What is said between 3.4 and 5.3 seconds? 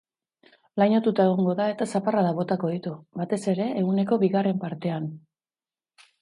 ere eguneko bigarren partean.